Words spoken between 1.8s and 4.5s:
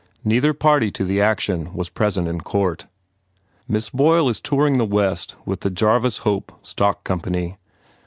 present in court. Miss Boyle is